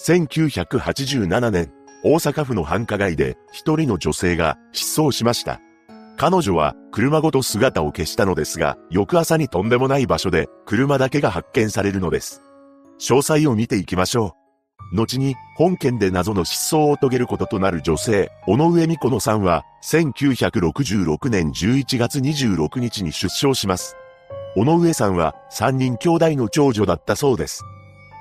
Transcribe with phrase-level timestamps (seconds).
[0.00, 1.72] 1987年、
[2.04, 5.60] 大阪府の繁華街で一人の女性が失踪しました。
[6.16, 12.42] 彼女は車ごと姿を消したのですが、翌朝にとんでもない場所で車だけが発見されるのです。
[12.98, 14.36] 詳細を見ていきましょ
[14.92, 14.96] う。
[14.96, 23.96] 後に本件で謎の失踪を遂げることとなる女性、尾上美子野さんは1966年11月26日に出生します。
[24.56, 27.64] 尾上さんは3人兄弟の長女だったそうです。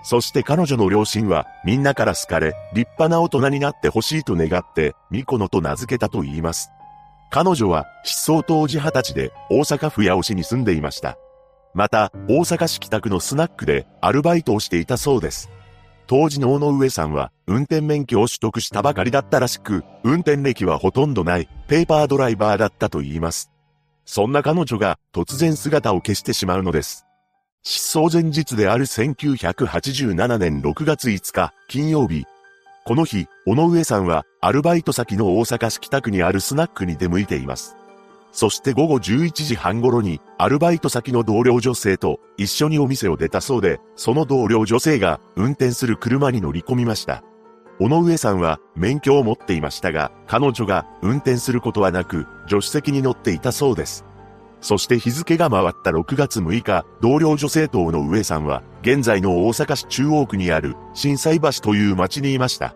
[0.10, 6.72] そして彼女の両親はみんなから好かれ、立派な大人になってほしいと願って、ミコノと名付けたと言います。
[7.30, 11.18] 彼女は失踪当時20歳で大阪府八尾市に住んでいました。
[11.74, 15.50] また、大阪市北区のスナックでアルバイトをしていたそうです。
[16.08, 23.52] 当時の尾上さんは運転免許を取得したばかりだったらしく、運転歴はほとんどないペーパードライバーだったと言います。
[24.06, 27.07] そんな彼女が突然姿を消してしまうのです。
[27.70, 32.24] 失踪前日である1987年6月5日、金曜日。
[32.86, 37.76] この日、尾上さんは、アルバイト先の大阪市北区にあるスナックに出向いています。
[38.32, 47.22] そして午後11時半頃に、アルバイト先の同僚女性と一緒にお店を出たそうで、その同僚女性が運転する車に乗り込みました。
[47.82, 54.06] 尾上さんは免許を持っていましたが、彼女が運転することはなく、助手席に乗っていたそうです。
[54.62, 62.76] そして日付が回った6月6日、同僚女性党の上さんは、現在の大阪市中央区にある、震災橋という町にいました。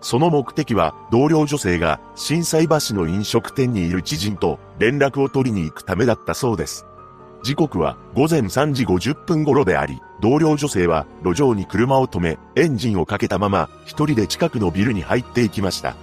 [0.00, 6.86] その目的は、同僚女性が、震災橋の飲食店にいる知人と、連絡を取りに行くためだったそうです。
[7.42, 15.94] 時刻は午前3時50分頃であり、同僚女性は路上に車を止め、エンジンをかけたまま、一人で近くのビルに入っていきました。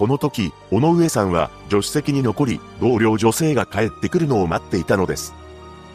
[0.00, 5.34] この時、尾上さんは助手席に残り、同僚女性が帰ってくるのを待っていたのです。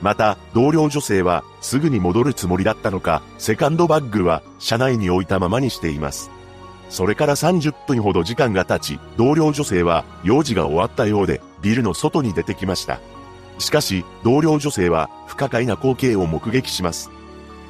[0.03, 6.29] また、同僚女性はすぐに戻るつもりだったのか、セカンドバッグは車内に置いたままにしています。
[6.91, 12.99] それから30分ほど時間が経ち、同僚女性は用事が終わったようで、ビルの外に出てきました。
[13.57, 17.09] しかし、同僚女性は不可解な光景を目撃します。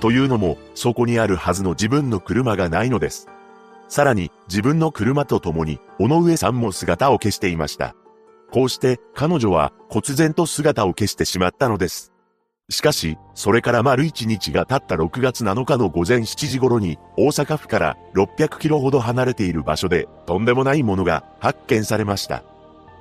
[0.02, 3.30] というのも、そこにあるはずの自分の車がないのです。
[3.88, 7.96] さらに自分の車と共に、尾上さんも姿を消していました。
[8.52, 12.12] こうして彼女は忽然と姿を消してしまったのです。
[12.70, 22.44] しかし、それから丸一日が経った6月7日の午前7時頃に、大阪府から600キロほど離れている場所で、とんでもないものが発見されました。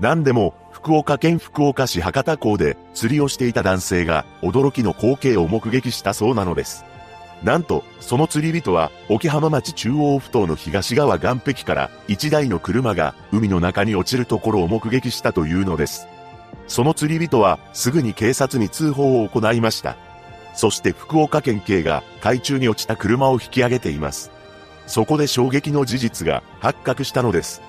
[0.00, 6.84] 何でも、福岡県福岡市博多港で釣りをしていた男性が驚きの光景を目撃したそうなのです。
[7.44, 16.08] なんと、その釣り人は、沖浜町中央埠頭の東側岸壁から一台の車が海の中に落ちるところを目撃したというのです。
[16.68, 19.96] その釣り人はすぐに警察に通報を行いました。
[20.54, 24.30] そして福岡県警が海中に落ちた車を引き上げています。
[24.86, 27.60] そこで衝撃の事実が発覚したのです。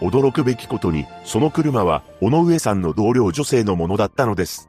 [0.00, 4.68] 驚くべきことに、その車は尾上さんの同僚女性のものだったのです。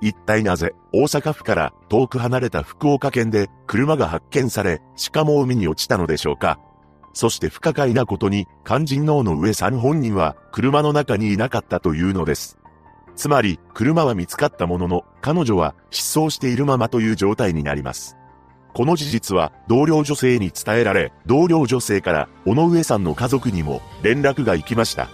[0.00, 6.60] 一体なぜ大阪府から遠く離れた福岡県で車が発見され、しかも海に落ちたのでしょうか
[7.12, 12.58] そして不可解なことに、肝心脳の上さん本人は車の中にいなかったというのです。
[13.16, 18.16] つまり、車は見つかったものの、彼女は失踪しているままという状態になります。
[18.72, 25.08] この事実は同僚女性に伝えられ、同僚女性から尾上さんの家族にも連絡が行きました。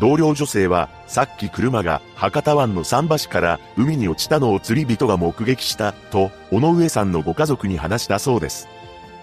[0.00, 8.68] 同僚女性は、さっき車が博多湾の桟橋から海に落ちたのを釣り人が目撃したと、尾上さんのご家族に話したそうです。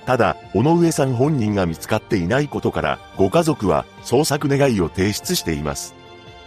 [0.05, 5.95] ただ、尾上さん本人が見つかっていないことから、ご家族は捜索願いを提出しています。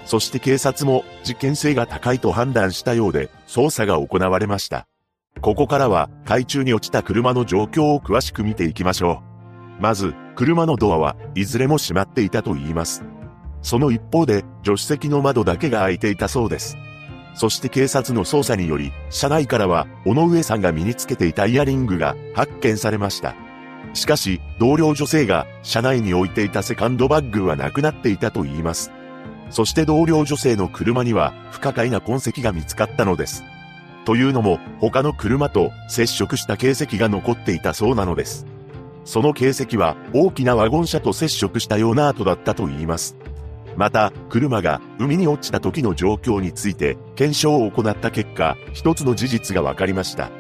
[0.05, 4.87] そして警察も事件性が高いと判断したようで、捜査が行われました。
[5.41, 9.23] ここからは海中に落ちた車の状況を詳しく見ていきましょ
[9.79, 9.83] う。
[9.83, 13.03] まず、車のドアはいずれも閉まっていたと言います。
[13.63, 16.77] その一方で、助手席の窓だけが開いていたそうです。
[17.35, 23.35] そして警察の捜査により、車内からは、尾上さんが身につけていたイヤリングが発見されました。
[23.95, 28.93] しかし、同僚女性が車内に置いていたセカンドバッグはなくなっていたと言います。
[29.51, 33.45] そして同僚女性の車には不可解な痕跡が見つかったのです。
[34.05, 38.47] というのも、他の車と接触した形跡が残っていたそうなのです。
[39.05, 43.17] その形跡は大きなワゴン車と接触したような跡だったと言います。
[43.79, 50.31] また、車が海に落ちた時の状況について検証を行った結果、一つの事実が分かりました。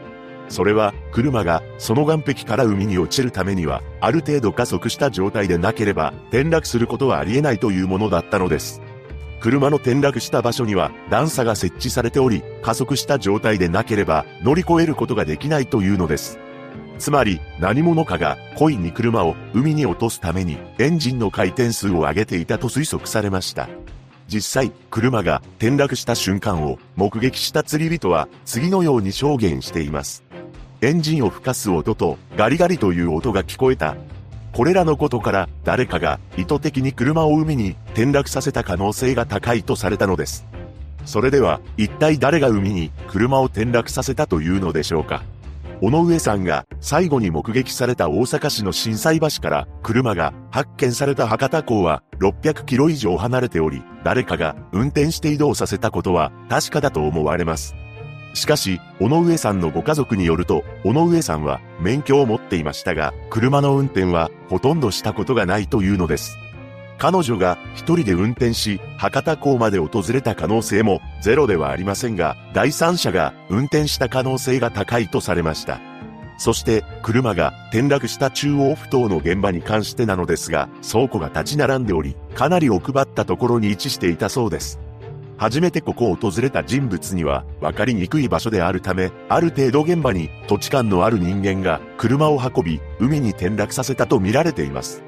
[0.48, 8.82] それは、車がその岸壁から海に落ちるためには、ある程度加速した状態でなければ、転落することはありえないというものだったのです。
[9.40, 16.40] 車の転落した場所には段差が設置されており、加速した状態でなければ乗り越えることができないというのです。
[16.98, 23.68] つまり、何者かが故意に車を海に落とすためにエンジンの回転数を上げていたと推測されました。
[24.26, 30.22] 実際、車が転落した瞬間を目撃した釣り人は次のように証言しています。
[30.82, 33.96] エンジンを吹かす音とガリガリという音が聞こえた。
[34.52, 40.46] これらのことから誰かが意図的に車を海に転落させた可能性が高いとされたのです。
[41.04, 45.22] それでは一体誰が海に車を転落させたというのでしょうか
[45.80, 57.76] 尾上さんが最後に目撃された大阪市の震災橋から車が発見された博多港は600キロ以上離れており、誰かが運転して移動させたことは確かだと思われます。
[58.34, 66.38] しかし、尾上さんのご家族によると、尾上さんは免許を持っていましたが、車の運転はほとんどしたことがないというのです。
[66.98, 75.80] 彼女が一人で運転し、博多港まで訪れた可能性もゼロではありませんが、第三者が運転した可能性が高いとされました。
[76.38, 84.78] そして、車が転落した中央不頭の現場に関してなのですが、倉庫が立ち並んでおり、かなり奥ばったところに位置していたそうです。
[85.36, 95.07] 初めてここを訪れた人物には分かりにくい場所であるため、ある程度現場に土地勘のある人間が車を運び、海に転落させたと見られています。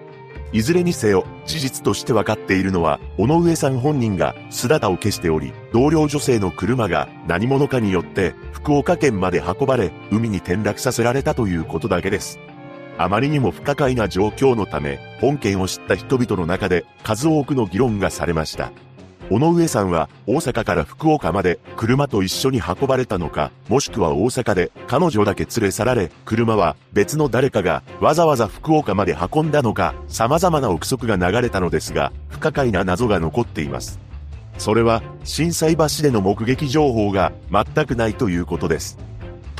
[0.52, 12.40] いずれにせよ、事実として分かっているのは、尾上さん本人が姿を消しており、同僚女性の車が何者かによって福岡県まで運ばれ、海に転落させられたということだけです。
[12.98, 18.72] あまりにも不可解な状況のため、本件を知った人々の中で数多くの議論がされました。
[19.30, 34.00] 尾上さんは大阪から福岡まで車と一緒に運ばれたのか、もしくは大阪で彼女だけ連れ去られ、車は別の誰かがわざわざ福岡まで運んだのか、様々な憶測が流れたのですが、不可解な謎が残っています。
[34.58, 38.98] それは、震災橋での目撃情報が全くないということです。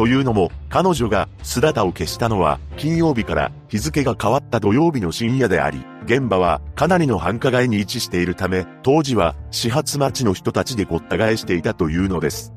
[0.01, 12.55] というのも、彼女が姿を消したのは金曜日から日付が変わった土曜日の深夜であり、現場はかなりの繁華街に位置しているため、当時は始発待ちの人たちでごった返していたというのです。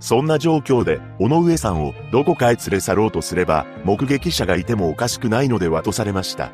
[0.00, 6.52] そんな状況で、尾上さんをどこかへ連れ去ろうとすれば、目撃者がいてもおかしくないのではとされました。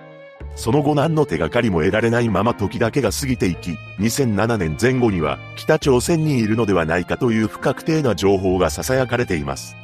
[0.55, 9.75] その後何の手がかりも得られないまま時だけが過ぎていき、2007年前後には北朝鮮にいるのではないかという不確定な情報が囁かれています。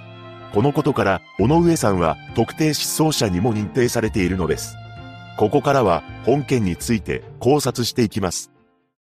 [0.54, 4.76] このことから、尾上さんは特定失踪者にも認定されているのです。
[5.36, 8.52] ここからは本件について考察していきます。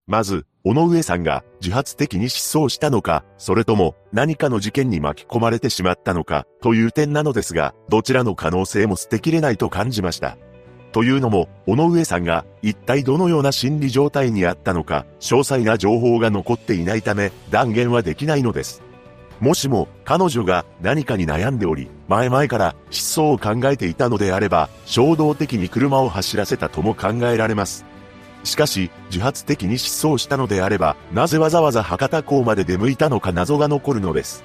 [0.08, 10.38] まず、尾上さんが自発的に失踪したのか、それとも何かの事件に巻き込まれてしまったのか、という点なのですが、どちらの可能性も捨てきれないと感じました。
[10.92, 18.82] というのも、尾上さんが一体どのような心理状態にあったのか、詳細な情報が残っていないため、断言はできないのです。
[19.40, 27.86] もしも彼女が何かに悩んでおり、前々から失踪を考えていたのであれば、衝動的に車を走らせたとも考えられます。
[28.44, 34.44] しかし、自発的に失踪したのであれば、なぜわざわざ博多港まで出向いたのか謎が残るのです。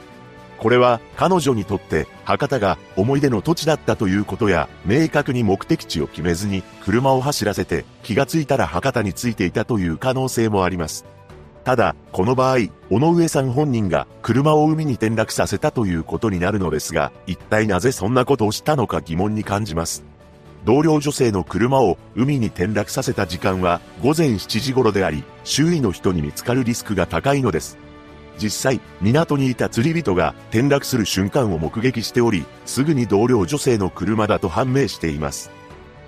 [0.59, 11.05] これは彼女にとって博多が思い出の土地だったということや明確に目的地を決めずに車を走らせて気がついたら博多に着いていたという可能性もあります。
[11.69, 20.03] ただ、この場合、尾上さん本人が車を海に転落させたということになるのですが、一体なぜそんなことをしたのか疑問に感じます。
[20.65, 27.77] 同僚女性の車を海に転落させた時間は午前7時頃であり、周囲の人に見つかるリスクが高いのです。
[28.39, 35.51] 実際、港にいた釣り人が転落する瞬間を目撃しており、すぐに同僚女性の車だと判明しています。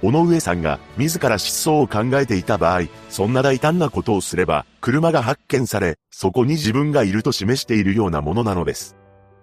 [0.02, 8.96] 尾上さんが自ら失踪を考えていた場合、そんな大胆なことをすれば、車が発見され、そこに自分がいると示しているようなものなのです。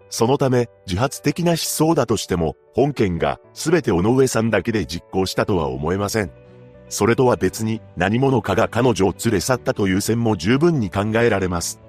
[0.10, 6.32] そのため、自発的な失踪だとしても、本件が全て尾上さんだけで実行したとは思えません。
[6.90, 11.80] それとは別に何者かが彼女を連れ去ったという線も十分に考えられます。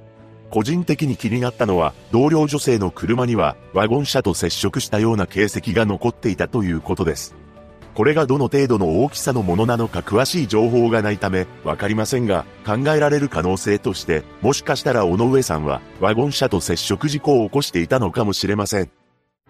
[0.50, 7.34] 個人的に気になったのは、同僚女性の車にはワゴン車と接触したような形跡が残っていたということです。
[7.99, 18.93] これがどの程度の大きさのものなのか詳しい情報がないため、わかりませんが、考えられる可能性として、もしかしたら尾上さんは、ワゴン車と接触事故を起こしていたのかもしれません。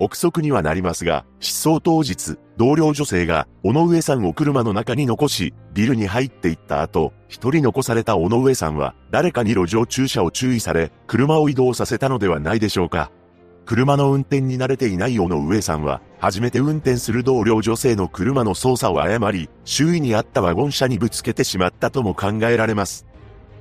[0.01, 13.11] 憶測にはなりますが、失踪当日、同僚女性が、尾上さんを車の中に残し、ビルに入っていった後、一人残された尾上さんは、誰かに路上駐車を注意され、車を移動させたのではないでしょうか。
[13.69, 23.05] 車の運転に慣れていない尾上さんは、初めて運転する同僚女性の車の操作を誤り、周囲にあったワゴン車にぶつけてしまったとも考えられます。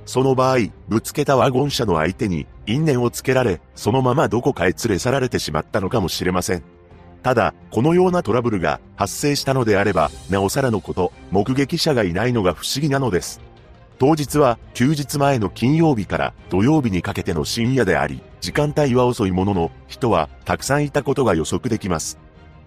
[0.06, 6.62] その場合、ぶつけたワゴン車の相手に因縁をつけられ、そのままどこかへ連れ去られてしまったのかもしれません。
[7.22, 13.42] ただ、このようなトラブルが発生したのであれば、なおさらのこと、目撃者がいないのが不思議なのです。
[13.98, 22.18] 当日は休日前の金曜日から土曜日にかけての深夜であり、時間帯は遅いものの、人はたくさんいたことが予測できます。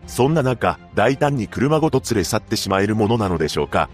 [0.08, 3.90] そんな中、大胆に車ごと連れ去ってしまえるものなのでしょうか。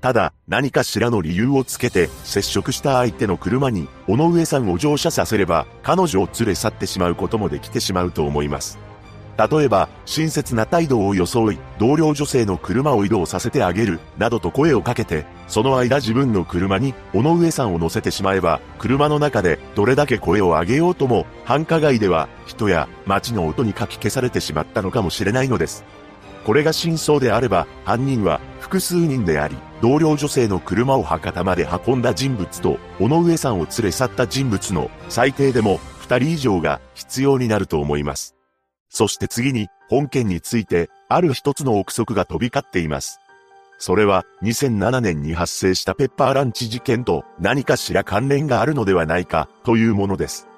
[0.00, 8.78] ただ、何かしらの理由をつけて、接触した相手の車に、尾上さんを乗車させれば、彼女を連れ去ってしまうこともできてしまうと思います。
[9.36, 25.84] 例えば、親切な態度を装い、同僚女性の車を移動させてあげる、などと声をかけて、その間自分の車に、尾上さんを乗せてしまえば、車の中でどれだけ声を上げようとも、繁華街では、人や街の音にかき消されてしまったのかもしれないのです。
[26.44, 38.36] これが真相であれば、犯人は複数人であり、同僚女性の車を博多まで運んだ人物と、尾上さんを連れ去った人物の最低でも2人以上が必要になると思います。
[38.88, 43.20] そして次に、本件について、ある一つの憶測が飛び交っています。
[43.78, 50.48] それは、2007年に発生したペッパーランチ事件と何かしら関連があるのではないか、というものです。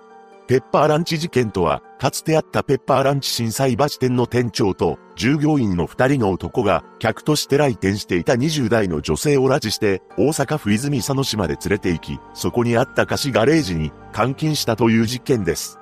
[0.48, 15.78] ペッパーランチ事件とは、かつてあったペッパーランチ震災橋店の店長と従業員の二人の男が客として来店していた20代の女性を拉致して大阪府泉佐野市まで連れて行き、そこにあった貸しガレージに監禁したという事件です。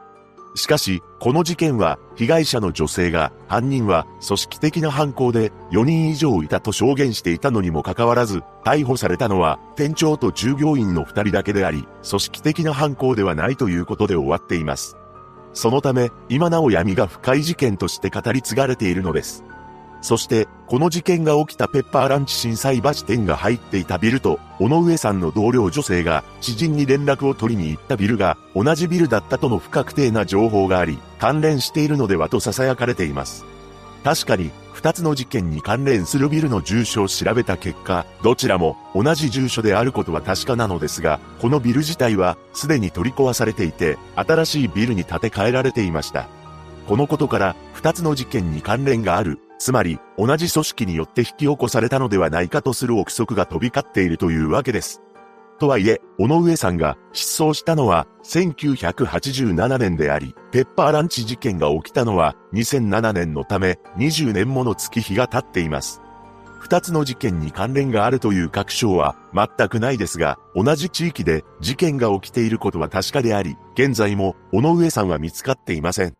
[0.56, 14.96] しかし、この事件は、被害者の女性が、犯人は組織的な犯行で4人以上いたと証言していたのにもかかわらず、逮捕されたのは、店長と従業員の2人だけであり、組織的な犯行ではないということで終わっています。
[15.52, 19.44] そのため、今なお闇が深い事件として語り継がれているのです。
[20.06, 33.44] そして、この事件が起きたペッパーランチ震災橋店が入っていたビルと、尾上さんの同僚女性が知人に連絡を取りに行ったビルが同じビルだったとの不確定な情報があり、関連しているのではと囁かれています。
[34.04, 46.28] 確かに、二つの事件に関連するビルの住所を調べた結果、どちらも同じ住所であることは確かなのですが、このビル自体はすでに取り壊されていて、新しいビルに建て替えられていました。
[46.86, 55.02] このことから、二つの事件に関連があるつまり、同じ組織によって引き起こされたのではないかとする憶測が飛び交っているというわけです。
[55.58, 66.02] とはいえ、尾上さんが失踪したのは1987年であり、ペッパーランチ事件が起きたのは2007年のため20年もの月日が経っています。
[66.58, 76.14] 二つの事件に関連があるという確証は全くないですが、同じ地域で事件が起きていることは確かであり、現在も尾上さんは見つかっていません。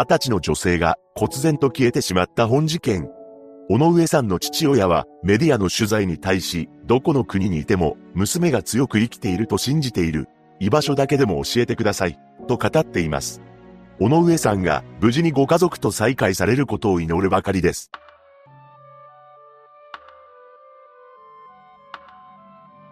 [0.00, 3.10] 二十歳の女性が忽然と消えてしまった本事件。
[3.68, 10.26] 尾上さんの父親はメディアの取材に対し、どこの国にいても娘が強く生きていると信じている。
[10.58, 12.18] 居場所だけでも教えてください。
[12.48, 13.42] と語っています。
[14.00, 17.90] 尾上さんが無事にご家族と再会されることを祈るばかりです。